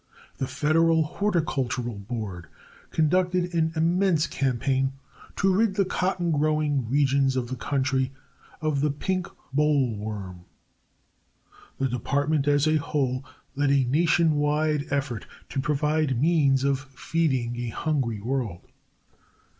The 0.39 0.47
Federal 0.47 1.03
Horticultural 1.03 1.99
Board 1.99 2.47
conducted 2.89 3.53
an 3.53 3.71
immense 3.75 4.25
campaign 4.25 4.93
to 5.35 5.53
rid 5.55 5.75
the 5.75 5.85
cotton 5.85 6.31
growing 6.31 6.89
regions 6.89 7.35
of 7.35 7.49
the 7.49 7.55
country 7.55 8.11
of 8.61 8.81
the 8.81 8.89
pink 8.89 9.27
boll 9.53 9.95
worm. 9.95 10.45
The 11.77 11.87
Department 11.87 12.47
as 12.47 12.67
a 12.67 12.77
whole 12.77 13.23
led 13.55 13.69
a 13.69 13.83
nation 13.83 14.37
wide 14.37 14.85
effort 14.91 15.27
to 15.49 15.59
provide 15.61 16.19
means 16.19 16.63
of 16.63 16.79
feeding 16.79 17.55
a 17.57 17.69
hungry 17.69 18.19
world. 18.19 18.65